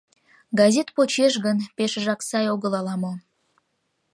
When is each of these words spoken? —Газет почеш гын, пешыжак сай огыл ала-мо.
—Газет 0.59 0.87
почеш 0.95 1.33
гын, 1.45 1.57
пешыжак 1.75 2.21
сай 2.29 2.45
огыл 2.53 2.73
ала-мо. 2.79 3.13